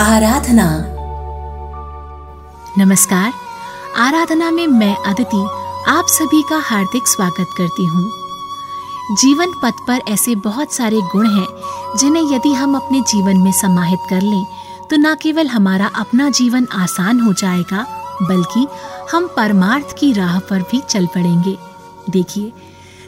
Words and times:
आराधना। 0.00 0.66
नमस्कार। 2.78 3.32
आराधना 3.96 4.50
में 4.50 4.66
मैं 4.66 4.94
अदिति 5.06 5.40
आप 5.88 6.06
सभी 6.08 6.40
का 6.42 6.58
हार्दिक 6.58 7.08
स्वागत 7.08 7.48
करती 7.58 7.84
हूँ। 7.86 8.04
जीवन 9.12 9.52
पथ 9.62 9.82
पर 9.88 10.00
ऐसे 10.08 10.34
बहुत 10.36 10.72
सारे 10.72 11.00
गुण 11.12 11.28
हैं, 11.28 11.46
जिन्हें 11.96 12.22
यदि 12.32 12.52
हम 12.52 12.76
अपने 12.76 13.00
जीवन 13.00 13.36
में 13.36 13.52
समाहित 13.52 14.06
कर 14.10 14.20
लें 14.20 14.44
तो 14.90 14.96
न 14.96 15.14
केवल 15.22 15.46
हमारा 15.46 15.90
अपना 15.96 16.28
जीवन 16.30 16.66
आसान 16.74 17.20
हो 17.20 17.32
जाएगा, 17.32 17.84
बल्कि 18.22 18.66
हम 19.12 19.28
परमार्थ 19.36 19.96
की 19.98 20.12
राह 20.12 20.38
पर 20.40 20.62
भी 20.62 20.80
चल 20.80 21.06
पड़ेंगे। 21.06 21.56
देखिए, 22.10 22.52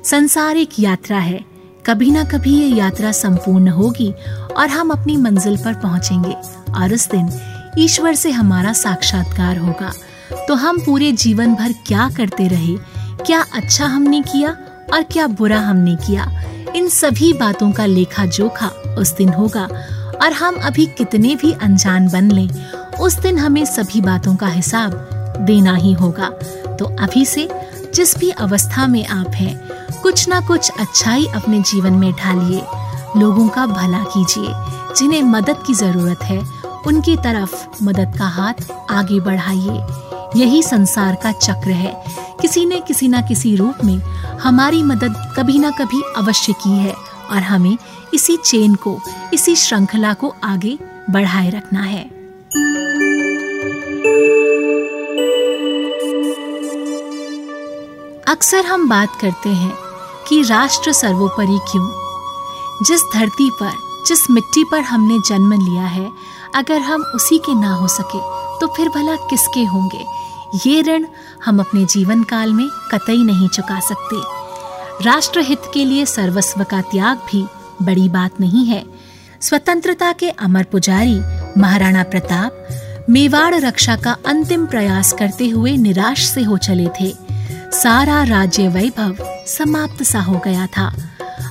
संसार 0.04 0.56
एक 0.56 0.78
यात्रा 0.78 1.18
है। 1.20 1.44
कभी 1.86 2.10
ना 2.10 2.22
कभी 2.24 2.52
ये 2.54 2.66
यात्रा 2.68 3.10
संपूर्ण 3.12 3.68
होगी 3.68 4.12
और 4.56 4.68
हम 4.68 4.90
अपनी 4.90 5.16
मंजिल 5.16 5.56
पर 5.56 5.74
पहुँचेंगे। 5.74 6.36
और 6.74 6.94
उस 6.94 7.10
दिन, 7.10 7.32
ईश्वर 7.78 8.14
से 8.14 8.30
हमारा 8.30 8.72
साक्षात्कार 8.72 9.58
होगा। 9.58 9.92
तो 10.48 10.54
हम 10.54 10.78
पूरे 10.78 11.12
जीवन 11.12 11.54
भर 11.54 11.72
क्या 11.72 12.10
करते 12.16 12.48
रहे? 12.48 12.76
क्या 13.26 13.44
अच्छा 13.54 13.86
हमने 13.86 14.22
किया 14.22 14.56
और 14.92 15.02
क्या 15.02 15.26
बुरा 15.26 15.60
हमने 15.60 15.96
किया? 15.96 16.42
इन 16.76 16.88
सभी 16.88 17.32
बातों 17.32 17.72
का 17.72 17.86
लेखा 17.86 18.26
जोखा 18.26 18.66
उस 18.98 19.16
दिन 19.16 19.28
होगा। 19.28 19.68
और 20.22 20.32
हम 20.32 20.54
अभी 20.54 20.86
कितने 20.86 21.34
भी 21.34 21.52
अनजान 21.52 22.08
बन 22.08 22.30
लें, 22.30 22.72
उस 23.00 23.18
दिन 23.18 23.38
हमें 23.38 23.64
सभी 23.64 24.00
बातों 24.00 24.36
का 24.36 24.46
हिसाब 24.46 25.08
देना 25.40 25.74
ही 25.74 25.92
होगा। 25.92 26.30
तो 26.76 26.84
अभी 26.84 27.24
से 27.24 27.48
जिस 27.94 28.18
भी 28.18 28.30
अवस्था 28.30 28.86
में 28.86 29.06
आप 29.06 29.30
हैं, 29.30 29.60
कुछ 30.02 30.28
ना 30.28 30.40
कुछ 30.40 30.70
अच्छाई 30.80 31.26
अपने 31.26 31.60
जीवन 31.60 31.92
में 31.92 32.12
ढालिए। 32.12 32.62
लोगों 33.16 33.48
का 33.48 33.66
भला 33.66 33.98
कीजिए, 33.98 34.52
जिन्हें 34.94 35.22
मदद 35.22 35.56
की 35.66 35.74
ज़रूरत 35.74 36.22
है, 36.22 36.38
उनकी 36.86 37.16
तरफ़ 37.16 37.84
मदद 37.84 38.16
का 38.18 38.24
हाथ 38.24 38.72
आगे 38.90 39.20
बढ़ाइए। 39.20 39.84
यही 40.36 40.62
संसार 40.62 41.14
का 41.14 41.32
चक्र 41.32 41.70
है। 41.70 42.04
किसी 42.40 42.66
ने 42.66 42.80
किसी 42.80 43.08
न 43.08 43.20
किसी 43.20 43.56
रूप 43.56 43.74
में 43.84 43.98
हमारी 44.38 44.82
मदद 44.82 45.34
कभी 45.36 45.58
ना 45.58 45.70
कभी 45.70 46.02
अवश्य 46.16 46.52
की 46.52 46.76
है 46.76 46.94
और 47.30 47.38
हमें 47.38 47.78
इसी 48.14 48.36
चेन 48.36 48.74
को, 48.74 49.00
इसी 49.34 49.56
श्रृंखला 49.56 50.14
को 50.14 50.34
आगे 50.44 50.78
बढ़ाए 51.10 51.50
रखना 51.50 51.82
है। 51.82 52.22
अक्सर 58.28 58.64
हम 58.64 58.88
बात 58.88 59.08
करते 59.20 59.48
हैं 59.48 59.72
कि 60.28 60.42
राष्ट्र 60.42 60.92
सर्वोपरि 60.92 61.58
क्यों? 61.70 62.01
जिस 62.82 63.02
धरती 63.14 63.50
पर, 63.50 63.72
जिस 64.06 64.30
मिट्टी 64.30 64.64
पर 64.64 64.80
हमने 64.80 65.18
जन्म 65.28 65.52
लिया 65.52 65.86
है, 65.86 66.10
अगर 66.54 66.80
हम 66.80 67.02
उसी 67.14 67.38
के 67.38 67.54
ना 67.54 67.74
हो 67.74 67.88
सके 67.88 68.20
तो 68.60 68.66
फिर 68.66 68.88
भला 68.88 69.14
किसके 69.30 69.64
होंगे? 69.64 70.04
ये 70.66 70.82
ऋण 70.82 71.04
हम 71.44 71.60
अपने 71.60 71.84
जीवन 71.84 72.22
काल 72.22 72.52
में 72.52 72.68
कतई 72.92 73.22
नहीं 73.24 73.48
चुका 73.48 73.78
सकते। 73.80 74.16
राष्ट्र 75.04 75.40
हित 75.40 75.62
के 75.74 75.84
लिए 75.84 76.04
सर्वस्व 76.06 76.62
का 76.64 76.80
त्याग 76.80 77.18
भी 77.30 77.44
बड़ी 77.82 78.08
बात 78.08 78.40
नहीं 78.40 78.64
है। 78.66 78.84
स्वतंत्रता 79.40 80.12
के 80.12 80.28
अमर 80.30 80.64
पुजारी 80.64 81.18
महाराणा 81.60 82.02
प्रताप, 82.02 83.04
मेवाड़ 83.10 83.54
रक्षा 83.54 83.96
का 83.96 84.16
अंतिम 84.26 84.66
प्रयास 84.66 85.12
करते 85.12 85.48
हुए 85.48 85.76
निराश 85.76 86.26
से 86.26 86.42
हो 86.42 86.58
चले 86.58 86.88
थे। 87.00 87.12
सारा 87.72 88.22
राज्य 88.22 88.68
वैभव 88.68 89.16
समाप्त 89.48 90.02
सा 90.02 90.20
हो 90.20 90.40
गया 90.44 90.66
था। 90.66 90.92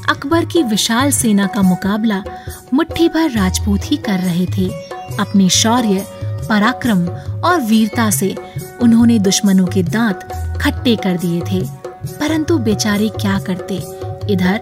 अकबर 0.10 0.46
की 0.46 0.64
विशाल 0.64 1.12
सेना 1.12 1.48
का 1.48 1.62
मुकाबला 1.62 2.24
मुट्ठी 2.74 3.10
भर 3.10 3.32
राजपूत 3.32 3.80
ही 3.84 3.98
कर 3.98 4.20
रहे 4.20 4.46
थे। 4.46 4.70
अपने 5.20 5.50
शौर्य, 5.50 6.06
पराक्रम 6.24 7.08
और 7.44 7.62
वीरता 7.62 8.10
से 8.10 8.36
उन्होंने 8.82 9.20
दुश्मनों 9.20 9.68
के 9.68 9.84
दांत 9.84 10.20
खट्टे 10.62 10.96
कर 10.96 11.18
दिए 11.18 11.42
थे। 11.42 11.66
परंतु 12.06 12.58
बेचारे 12.58 13.10
क्या 13.10 13.40
करते? 13.40 13.76
इधर 14.34 14.62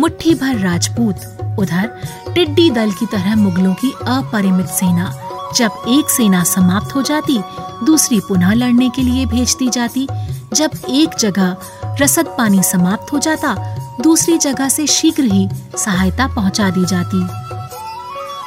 मुट्ठी 0.00 0.34
भर 0.34 0.56
राजपूत, 0.56 1.16
उधर 1.58 2.00
टिड्डी 2.34 2.70
दल 2.70 2.90
की 2.90 3.06
तरह 3.06 3.36
मुगलों 3.36 3.74
की 3.74 3.90
अपरिमित 3.90 4.66
सेना। 4.66 5.14
जब 5.56 5.70
एक 5.88 6.10
सेना 6.10 6.44
समाप्त 6.44 6.94
हो 6.94 7.02
जाती, 7.02 7.42
दूसरी 7.86 8.20
पुनः 8.20 8.52
लड़ने 8.52 8.90
के 8.90 9.02
लिए 9.02 9.26
भेज 9.26 9.56
दी 9.58 9.68
जाती। 9.68 10.08
जब 10.54 10.70
एक 10.88 11.10
जगह 11.18 11.56
रसद 12.00 12.26
पानी 12.26 12.62
समाप्त 12.62 13.12
हो 13.12 13.18
जाता 13.18 13.52
दूसरी 14.00 14.38
जगह 14.38 14.68
से 14.68 14.86
शीघ्र 14.86 15.22
ही 15.22 15.48
सहायता 15.78 16.26
पहुँचा 16.26 16.70
दी 16.70 16.84
जाती। 16.84 17.22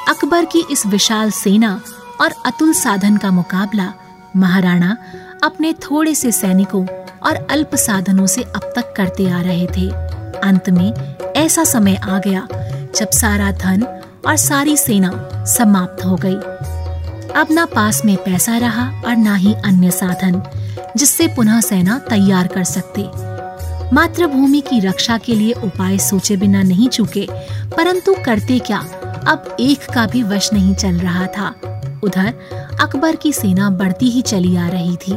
अकबर 0.08 0.44
की 0.44 0.64
इस 0.70 0.86
विशाल 0.86 1.30
सेना 1.30 1.80
और 2.20 2.34
अतुल 2.46 2.72
साधन 2.72 3.16
का 3.16 3.30
मुकाबला 3.30 3.92
महाराणा 4.36 4.96
अपने 5.44 5.72
थोड़े 5.72 6.14
से 6.14 6.32
सैनिकों 6.32 6.86
और 7.26 7.46
अल्प 7.50 7.74
साधनों 7.74 8.26
से 8.26 8.42
अब 8.42 8.72
तक 8.76 8.94
करते 8.96 9.30
आ 9.30 9.40
रहे 9.40 9.66
थे। 9.66 9.88
अंत 10.40 10.70
में 10.70 11.16
ऐसा 11.36 11.64
समय 11.64 11.96
आ 11.96 12.18
गया 12.18 12.46
जब 12.96 13.10
सारा 13.10 13.50
धन 13.50 13.82
और 14.26 14.36
सारी 14.36 14.76
सेना 14.76 15.10
समाप्त 15.44 16.04
हो 16.04 16.16
गई। 16.16 16.36
अब 17.32 17.48
ना 17.50 17.64
पास 17.64 18.04
में 18.04 18.16
पैसा 18.16 18.56
रहा 18.58 18.88
और 19.04 19.16
ना 19.16 19.34
ही 19.34 19.54
अन्य 19.54 19.90
साधन, 19.90 20.42
जिससे 20.96 21.26
पुनः 21.26 21.60
सेना 21.60 21.98
तैयार 21.98 22.46
कर 22.46 22.64
सकते। 22.64 23.02
मातृभूमि 23.92 24.60
की 24.60 24.80
रक्षा 24.80 25.16
के 25.18 25.34
लिए 25.34 25.52
उपाय 25.52 25.98
सोचे 25.98 26.36
बिना 26.36 26.62
नहीं 26.62 26.88
चुके, 26.88 27.26
परंतु 27.76 28.14
करते 28.24 28.58
क्या? 28.58 28.78
अब 29.28 29.56
एक 29.60 29.84
का 29.94 30.06
भी 30.06 30.22
वश 30.22 30.52
नहीं 30.52 30.74
चल 30.74 30.98
रहा 30.98 31.26
था। 31.26 31.48
उधर 32.04 32.34
अकबर 32.80 33.16
की 33.16 33.32
सेना 33.32 33.70
बढ़ती 33.70 34.10
ही 34.10 34.22
चली 34.22 34.56
आ 34.56 34.68
रही 34.68 34.96
थी। 34.96 35.12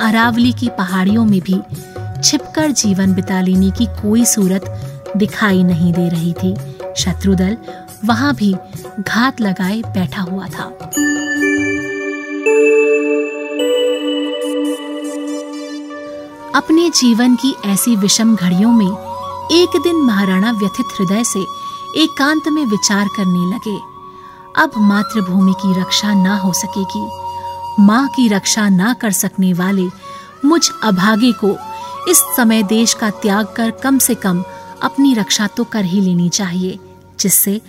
अरावली 0.00 0.52
की 0.52 0.68
पहाड़ियों 0.68 1.24
में 1.24 1.40
भी 1.40 1.60
छिपकर 2.24 2.70
जीवन 2.70 3.14
बिता 3.14 3.40
लेने 3.40 3.70
की 3.70 3.86
कोई 3.86 4.24
सूरत 4.24 5.12
दिखाई 5.16 5.62
नहीं 5.62 5.92
दे 5.92 6.08
रही 6.08 6.32
थी। 6.32 6.54
शत्रुदल 6.96 7.56
वहाँ 8.04 8.34
भी 8.34 8.54
घात 9.00 9.40
लगाए 9.40 9.80
बैठा 9.86 10.22
हुआ 10.22 10.46
था। 10.48 10.64
अपने 16.56 16.88
जीवन 16.90 17.34
की 17.36 17.54
ऐसी 17.64 17.94
विषम 17.96 18.34
घड़ियों 18.36 18.72
में 18.72 18.86
एक 19.52 19.76
दिन 19.82 19.96
महाराणा 19.96 20.50
व्यथित 20.52 20.86
हृदय 20.98 21.24
से 21.24 21.40
एकांत 22.02 22.48
में 22.48 22.64
विचार 22.66 23.08
करने 23.16 23.54
लगे 23.54 23.76
अब 24.62 24.78
मातृभूमि 24.82 25.52
की 25.52 25.80
रक्षा 25.80 26.14
ना 26.14 26.36
हो 26.36 26.52
सकेगी 26.52 27.06
माँ 27.82 28.06
की 28.08 28.28
रक्षा 28.28 28.68
ना 28.68 28.92
कर 28.92 29.12
सकने 29.12 29.52
वाले 29.52 29.86
मुझ 30.44 30.70
अभागे 30.82 31.32
को 31.44 31.50
इस 32.10 32.22
समय 32.36 32.62
देश 32.62 32.94
का 32.94 33.10
त्याग 33.10 33.46
कर 33.56 33.70
कम 33.70 33.98
से 33.98 34.14
कम 34.14 34.42
अपनी 34.82 35.14
रक्षा 35.14 35.46
तो 35.46 35.64
कर 35.64 35.84
ही 35.84 36.00
लेनी 36.00 36.28
चाहिए, 36.28 36.78
जिससे 37.20 37.60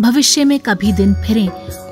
भविष्य 0.00 0.44
में 0.44 0.58
कभी 0.60 0.92
दिन 0.92 1.14
फिरे 1.14 1.46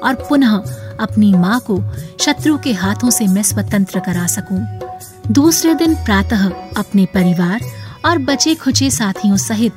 और 0.04 0.14
पुनः 0.28 0.56
अपनी 1.00 1.32
माँ 1.32 1.60
को 1.70 1.82
शत्रु 2.20 2.58
के 2.58 2.72
हाथों 2.72 3.10
से 3.10 3.26
मैं 3.26 3.42
स्वतंत्र 3.42 4.00
करा 4.00 4.26
सकूँ। 4.26 4.83
दूसरे 5.30 5.74
दिन 5.74 5.94
प्रातः 5.94 6.44
अपने 6.76 7.04
परिवार 7.06 7.60
और 8.04 8.18
बचे 8.18 8.54
खुचे 8.54 8.90
साथियों 8.90 9.36
सहित 9.36 9.72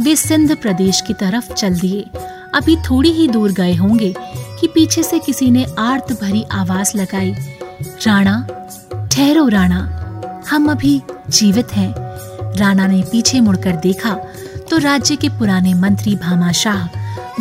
वे 0.00 0.14
सिंध 0.16 0.56
प्रदेश 0.56 1.00
की 1.00 1.14
तरफ़ 1.14 1.52
चल 1.52 1.74
दिए। 1.74 2.02
अभी 2.54 2.76
थोड़ी 2.76 3.12
ही 3.12 3.26
दूर 3.28 3.52
गए 3.52 3.74
होंगे 3.74 4.14
कि 4.60 4.66
पीछे 4.66 5.02
से 5.02 5.18
किसी 5.18 5.50
ने 5.50 5.64
आर्त 5.78 6.12
भरी 6.22 6.44
आवाज़ 6.52 6.96
लगाई, 6.96 7.34
राणा, 8.06 8.46
ठहरो 9.12 9.48
राणा, 9.48 9.80
हम 10.50 10.70
अभी 10.70 11.00
जीवित 11.30 11.72
हैं। 11.72 11.94
राणा 12.56 12.86
ने 12.86 13.02
पीछे 13.02 13.40
मुड़कर 13.40 13.76
देखा 13.76 14.14
तो 14.70 14.78
राज्य 14.78 15.16
के 15.16 15.28
पुराने 15.28 15.74
मंत्री 15.74 16.14
भामा 16.16 16.52
शाह 16.52 16.86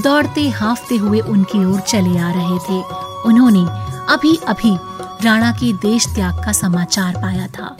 दौड़ते 0.01 0.49
हाफते 0.49 0.95
हुए 0.95 1.19
उनकी 1.19 1.65
ओर 1.65 1.79
चले 1.79 2.19
आ 2.19 2.31
रहे 2.31 2.57
थे। 2.59 2.83
उन्होंने 3.25 3.65
अभी 4.13 4.37
अभी 4.47 4.77
राणा 5.23 5.51
के 5.51 5.71
देश 5.73 6.05
त्याग 6.07 6.43
का 6.45 6.51
समाचार 6.51 7.15
पाया 7.15 7.47
था। 7.47 7.75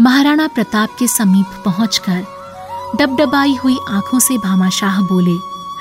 महाराणा 0.00 0.46
प्रताप 0.46 0.88
के 0.98 1.06
समीप 1.06 1.62
पहुंचकर 1.64 2.24
डबडबाई 2.96 3.54
हुई 3.54 3.76
आँखों 3.90 4.18
से 4.18 4.38
भामाशाह 4.38 5.00
बोले, 5.02 5.34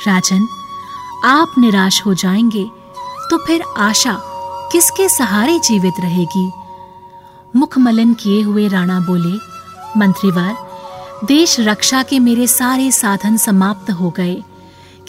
राजन, 0.08 0.48
आप 1.26 1.54
निराश 1.58 2.02
हो 2.06 2.14
जाएँगे 2.14 2.66
तो 3.30 3.38
फिर 3.38 3.64
आशा 3.78 4.18
किसके 4.72 5.10
सहारे 5.10 5.60
जीवित 5.60 5.94
रहेगी? 6.00 6.52
मुखमलन 7.56 8.14
किए 8.14 8.42
हुए 8.42 8.68
राणा 8.68 9.00
बोले, 9.00 9.38
मंत्रीवार, 10.00 10.56
देश 11.26 11.60
रक्षा 11.60 12.04
के 12.04 12.20
मेरे 12.20 12.48
सारे 12.48 12.92
साधन 12.92 13.38
समाप्त 13.38 13.92
हो 13.92 14.10
गए। 14.10 14.42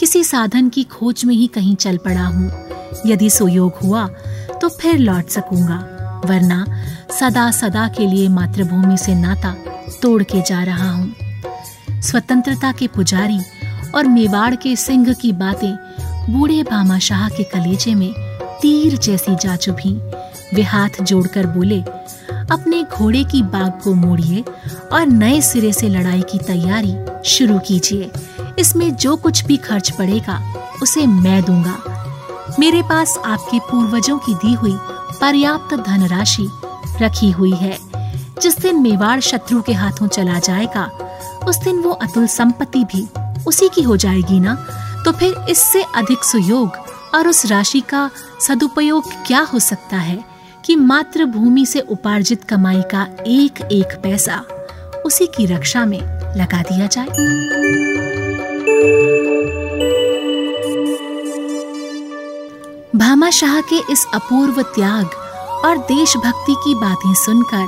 किसी 0.02 0.22
साधन 0.24 0.68
की 0.68 0.82
खोज 0.84 1.24
में 1.24 1.34
ही 1.34 1.46
कहीं 1.46 1.74
चल 1.76 1.96
पड़ा 1.96 2.22
हूँ। 2.22 2.50
यदि 3.06 3.28
सुयोग 3.30 3.74
हुआ 3.82 4.06
तो 4.60 4.68
फिर 4.70 4.98
लौट 4.98 5.28
सकूँगा, 5.28 5.76
वरना 6.24 6.64
सदा 7.10 7.50
सदा 7.50 7.86
के 7.88 8.06
लिए 8.06 8.28
मातृभूमि 8.28 8.96
से 8.98 9.14
नाता 9.14 9.54
तोड़ 10.02 10.22
के 10.22 10.40
जा 10.42 10.62
रहा 10.62 10.90
हूँ। 10.90 12.00
स्वतंत्रता 12.02 12.72
के 12.72 12.86
पुजारी 12.86 13.38
और 13.94 14.06
मेवाड़ 14.06 14.54
के 14.54 14.74
सिंह 14.76 15.12
की 15.12 15.32
बातें 15.34 15.72
बूढ़े 16.30 16.62
भामा 16.62 16.98
शाह 17.00 17.28
के 17.28 17.44
कलेजे 17.44 17.94
में 17.94 18.12
तीर 18.62 18.96
जैसी 18.98 19.36
जा 19.36 19.56
चुभी। 19.56 19.94
वे 20.54 20.62
हाथ 20.64 21.02
जोड़कर 21.02 21.46
बोले, 21.46 21.80
अपने 21.80 22.82
घोड़े 22.84 23.24
की 23.24 23.42
बाग 23.44 23.80
को 23.84 23.94
मोड़िए 23.94 24.44
और 24.92 25.06
नए 25.06 25.40
सिरे 25.42 25.72
से 25.72 25.88
लड़ाई 25.88 26.22
की 26.22 26.38
तैयारी 26.46 26.94
शुरू 27.28 27.58
कीजिए। 27.58 28.10
इसमें 28.62 28.96
जो 28.96 29.16
कुछ 29.16 29.44
भी 29.44 29.56
खर्च 29.56 29.90
पड़ेगा, 29.90 30.54
उसे 30.82 31.06
मैं 31.06 31.42
दूँगा। 31.42 32.54
मेरे 32.58 32.82
पास 32.82 33.18
आपके 33.24 33.58
पूर्वजों 33.58 34.18
की 34.18 34.34
दी 34.34 34.52
हुई 34.54 34.76
पर्याप्त 35.20 35.74
धनराशि 35.74 36.48
रखी 37.00 37.30
हुई 37.30 37.52
है। 37.52 37.78
जिस 38.42 38.58
दिन 38.58 38.82
मेवाड़ 38.82 39.20
शत्रु 39.20 39.62
के 39.62 39.72
हाथों 39.72 40.08
चला 40.08 40.38
जाएगा, 40.38 40.84
उस 41.48 41.56
दिन 41.56 41.78
वो 41.78 41.90
अतुल 41.90 42.26
संपत्ति 42.26 42.84
भी 42.84 43.08
उसी 43.46 43.68
की 43.68 43.82
हो 43.82 43.96
जाएगी 43.96 44.40
ना? 44.40 44.54
तो 45.04 45.12
फिर 45.12 45.34
इससे 45.50 45.82
अधिक 45.82 46.24
सुयोग 46.24 46.68
और 47.14 47.28
उस 47.28 47.46
राशि 47.46 47.80
का 47.80 48.10
सदुपयोग 48.48 49.12
क्या 49.26 49.40
हो 49.40 49.58
सकता 49.58 49.96
है 49.96 50.24
कि 50.64 50.76
मात्र 50.76 51.24
भूमि 51.24 51.66
से 51.66 51.80
उपार्जित 51.80 52.44
कमाई 52.44 52.82
का 52.82 53.06
एक 53.26 53.60
एक 53.72 54.00
पैसा 54.02 54.44
उसी 55.06 55.26
की 55.26 55.46
रक्षा 55.46 55.84
में 55.84 56.00
लगा 56.36 56.62
दिया 56.62 56.86
जाए? 56.86 58.01
भामा 63.12 63.28
शाह 63.30 63.60
के 63.60 63.78
इस 63.92 64.04
अपूर्व 64.14 64.60
त्याग 64.74 65.14
और 65.64 65.78
देशभक्ति 65.78 66.54
की 66.58 66.74
बातें 66.74 67.12
सुनकर 67.14 67.66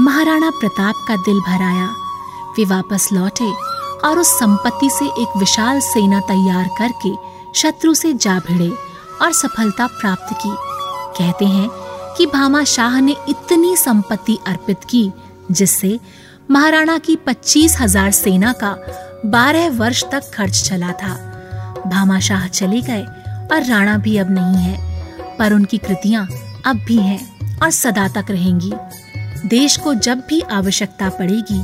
महाराणा 0.00 0.50
प्रताप 0.50 1.04
का 1.08 1.16
दिल 1.16 1.40
भर 1.40 1.62
आया। 1.62 1.88
वे 2.56 2.64
वापस 2.64 3.08
लौटे 3.12 3.50
और 4.08 4.18
उस 4.18 4.28
संपत्ति 4.38 4.88
से 4.90 5.06
एक 5.22 5.36
विशाल 5.36 5.80
सेना 5.80 6.20
तैयार 6.30 6.68
करके 6.78 7.12
शत्रु 7.60 7.92
से 7.94 8.12
जा 8.14 8.38
भिड़े 8.38 8.70
और 9.22 9.32
सफलता 9.32 9.86
प्राप्त 9.90 10.32
की। 10.36 10.54
कहते 11.18 11.46
हैं 11.46 11.68
कि 12.16 12.26
भामा 12.26 12.64
शाह 12.66 12.98
ने 13.00 13.16
इतनी 13.28 13.76
संपत्ति 13.76 14.38
अर्पित 14.46 14.84
की, 14.84 15.10
जिससे 15.50 15.98
महाराणा 16.50 16.98
की 17.00 17.16
पच्चीस 17.26 17.76
हज़ार 17.80 18.10
सेना 18.14 18.52
का 18.64 18.76
बारह 19.26 19.68
वर्ष 19.78 20.04
तक 20.12 20.32
खर्च 20.34 20.62
चला 20.68 20.92
था। 20.94 21.14
भामा 21.86 22.20
शाह 22.22 22.48
चले 22.48 22.80
गए 22.82 23.04
और 23.46 23.64
राणा 23.64 23.98
भी 23.98 24.16
अब 24.18 24.30
नहीं 24.30 24.64
है। 24.64 24.85
पर 25.38 25.52
उनकी 25.52 25.78
कृतियाँ 25.78 26.26
अब 26.66 26.76
भी 26.76 26.96
हैं 26.96 27.58
और 27.62 27.70
सदा 27.70 28.06
तक 28.08 28.30
रहेंगी। 28.30 28.72
देश 29.48 29.76
को 29.76 29.94
जब 29.94 30.22
भी 30.28 30.40
आवश्यकता 30.40 31.08
पड़ेगी, 31.08 31.60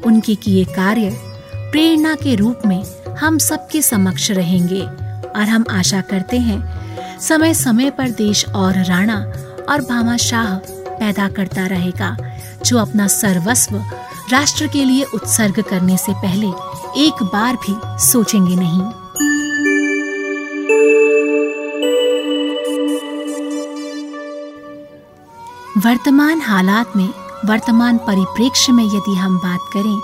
उनके 0.00 0.34
किए 0.34 0.64
कार्य 0.64 1.10
प्रेरणा 1.54 2.14
के 2.14 2.34
रूप 2.34 2.62
में 2.66 2.82
हम 3.16 3.38
सबके 3.38 3.82
समक्ष 3.82 4.30
रहेंगे 4.30 4.80
और 4.80 5.42
हम 5.42 5.64
आशा 5.70 6.00
करते 6.00 6.38
हैं 6.38 7.18
समय 7.20 7.54
समय 7.54 7.90
पर 7.90 8.10
देश 8.10 8.44
और 8.46 8.84
राणा 8.84 9.18
और 9.68 9.80
भामा 9.80 10.16
शाह 10.16 10.54
पैदा 10.90 11.28
करता 11.28 11.66
रहेगा, 11.66 12.16
जो 12.66 12.78
अपना 12.78 13.06
सर्वस्व 13.06 13.76
राष्ट्र 14.32 14.66
के 14.66 14.84
लिए 14.84 15.04
उत्सर्ग 15.04 15.60
करने 15.60 15.96
से 15.96 16.12
पहले 16.12 16.46
एक 17.00 17.22
बार 17.22 17.56
भी 17.56 17.74
सोचेंगे 18.06 18.56
नहीं। 18.56 18.82
वर्तमान 25.84 26.40
हालात 26.40 26.96
में, 26.96 27.08
वर्तमान 27.44 27.98
परिप्रेक्ष्य 27.98 28.72
में 28.72 28.84
यदि 28.84 29.14
हम 29.14 29.36
बात 29.38 29.60
करें 29.72 30.00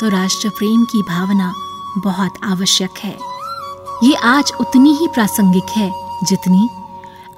तो 0.00 0.08
राष्ट्र 0.08 0.48
प्रेम 0.48 0.84
की 0.84 1.02
भावना 1.02 1.52
बहुत 1.98 2.38
आवश्यक 2.44 2.98
है। 2.98 3.16
ये 4.04 4.14
आज 4.24 4.52
उतनी 4.60 4.94
ही 4.94 5.06
प्रासंगिक 5.06 5.76
है 5.76 5.90
जितनी 6.24 6.68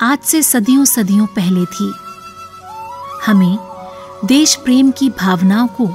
आज 0.01 0.19
से 0.19 0.43
सदियों 0.43 0.85
सदियों 0.85 1.27
पहले 1.27 1.65
थी। 1.67 1.93
हमें 3.27 3.59
देश 4.25 4.55
प्रेम 4.55 4.91
की 4.91 5.09
भावनाओं 5.11 5.67
को 5.71 5.87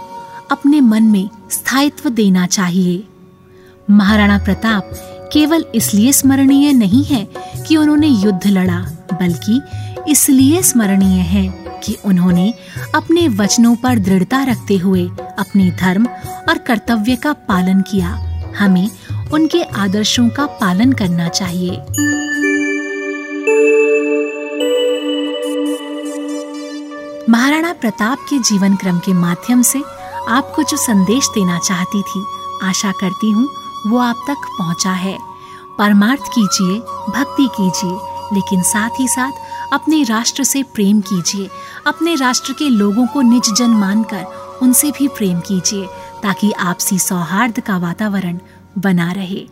अपने 0.52 0.82
मन 0.82 1.04
में 1.04 1.30
स्थायित्व 1.52 2.10
देना 2.10 2.46
चाहिए। 2.48 3.04
महाराणा 3.90 4.38
प्रताप 4.38 4.92
केवल 5.34 5.66
इसलिए 5.76 6.12
स्मरणीय 6.14 6.74
नहीं 6.74 7.04
है 7.06 7.28
कि 7.68 7.78
उन्होंने 7.78 8.08
युद्ध 8.08 8.48
लड़ा, 8.48 8.80
बल्कि 9.14 9.62
इसलिए 10.12 10.62
स्मरणीय 10.64 11.22
है 11.22 11.67
कि 11.88 11.98
उन्होंने 12.06 12.54
अपने 12.96 13.28
वचनों 13.28 13.76
पर 13.76 14.00
दृढ़ता 14.00 14.44
रखते 14.44 14.78
हुए 14.78 15.08
अपने 15.40 15.70
धर्म 15.72 16.08
और 16.50 16.58
कर्तव्य 16.58 17.16
का 17.16 17.34
पालन 17.34 17.82
किया। 17.82 18.10
हमें 18.60 18.90
उनके 19.34 19.64
आदर्शों 19.64 20.30
का 20.30 20.46
पालन 20.46 20.92
करना 20.94 21.28
चाहिए। 21.30 21.78
महाराणा 27.30 27.74
प्रताप 27.74 28.18
के 28.30 28.38
जीवन 28.40 28.76
क्रम 28.76 29.00
के 29.00 29.14
माध्यम 29.14 29.62
से 29.62 29.82
आपको 30.30 30.64
जो 30.64 30.78
संदेश 30.78 31.28
देना 31.28 31.58
चाहती 31.60 32.02
थी, 32.02 32.24
आशा 32.64 32.92
करती 32.92 33.32
हूँ 33.32 33.48
वो 33.88 33.98
आप 33.98 34.24
तक 34.28 34.48
पहुँचा 34.60 34.92
है। 34.92 35.18
परमार्थ 35.78 36.28
कीजिए, 36.36 36.80
भक्ति 37.10 37.48
कीजिए, 37.58 37.98
लेकिन 38.34 38.62
साथ 38.64 39.00
ही 39.00 39.08
साथ 39.08 39.32
अपने 39.74 40.04
राष्ट्र 40.04 40.44
से 40.44 40.62
प्रेम 40.64 41.00
कीजिए। 41.02 41.50
अपने 41.88 42.16
राष्ट्र 42.16 42.54
के 42.54 42.70
लोगों 42.70 43.06
को 43.08 43.22
निज 43.22 43.54
जन 43.58 43.70
मानकर 43.70 44.60
उनसे 44.62 44.92
भी 44.92 45.08
प्रेम 45.08 45.40
कीजिए, 45.40 45.86
ताकि 46.24 46.52
आपसी 46.52 47.00
सौहार्द 47.00 47.60
का 47.60 47.78
वातावरण 47.78 48.40
बना 48.78 49.12
रहे। 49.12 49.46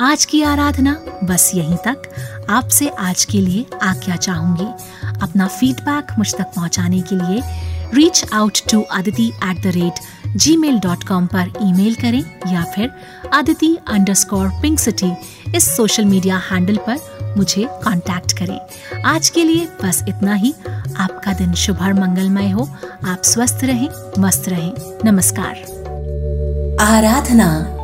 आज 0.00 0.24
की 0.24 0.42
आराधना 0.42 0.96
बस 1.24 1.50
यहीं 1.54 1.76
तक। 1.76 2.46
आपसे 2.50 2.88
आज 2.88 3.24
के 3.24 3.40
लिए 3.40 3.66
आज्ञा 3.82 4.16
चाहूँगी। 4.16 4.66
अपना 5.22 5.46
फीडबैक 5.48 6.18
मुझ 6.18 6.32
तक 6.34 6.52
पहुँचाने 6.56 7.00
के 7.02 7.16
लिए 7.16 7.42
reach 7.94 8.24
out 8.32 8.58
to 8.70 8.80
Aditi 8.92 9.26
at 9.44 9.62
the 9.62 9.72
rate 9.74 10.00
gmail 10.56 10.78
dot 10.78 11.04
com 11.04 11.26
पर 11.26 11.52
ईमेल 11.62 11.94
करें, 11.94 12.24
या 12.52 12.64
फिर 12.74 12.90
Aditi 13.32 13.76
under 13.88 14.14
score 14.14 14.48
pink 14.62 14.78
city 14.78 15.12
इस 15.56 15.76
सोशल 15.76 16.04
मीडिया 16.04 16.36
हैंडल 16.50 16.76
पर 16.76 17.09
मुझे 17.36 17.68
कांटेक्ट 17.70 18.38
करें। 18.38 18.60
आज 19.02 19.30
के 19.30 19.44
लिए 19.44 19.68
बस 19.84 20.04
इतना 20.08 20.34
ही। 20.34 20.54
आपका 20.96 21.32
दिन 21.32 21.52
शुभ 21.52 21.82
और 21.82 21.92
मंगलमय 21.92 22.50
हो। 22.50 22.68
आप 23.08 23.22
स्वस्थ 23.24 23.58
रहें, 23.64 23.88
मस्त 24.18 24.48
रहें। 24.48 24.72
नमस्कार। 25.04 25.54
आराधना 26.80 27.76